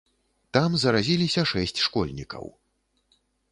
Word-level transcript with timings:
Там 0.55 0.77
заразіліся 0.83 1.43
шэсць 1.53 1.79
школьнікаў. 1.85 2.45